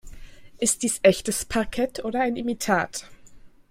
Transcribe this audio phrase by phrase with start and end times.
[0.57, 3.05] Ist dies echtes Parkett oder ein Imitat?